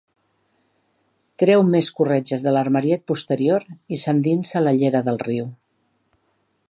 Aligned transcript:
Treu 1.43 1.65
més 1.73 1.89
corretges 1.99 2.45
de 2.47 2.53
l'armariet 2.55 3.03
posterior 3.11 3.67
i 3.97 4.01
s'endinsa 4.05 4.59
a 4.63 4.65
la 4.69 4.75
llera 4.81 5.03
del 5.11 5.21
riu. 5.29 5.53